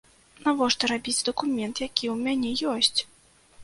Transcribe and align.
Навошта 0.45 0.89
рабіць 0.93 1.23
дакумент, 1.29 1.75
які 1.87 2.05
ў 2.15 2.19
мяне 2.25 2.77
ёсць? 2.77 2.99